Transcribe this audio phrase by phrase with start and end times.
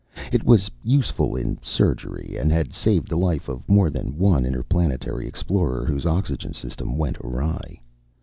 [0.31, 5.27] It was useful in surgery, and had saved the life of more than one interplanetary
[5.27, 7.79] explorer whose oxygen system went awry.